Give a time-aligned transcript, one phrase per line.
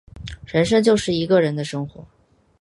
[0.47, 2.03] 人生就是一个人的生活